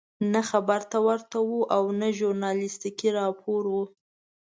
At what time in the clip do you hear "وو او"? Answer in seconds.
1.47-1.83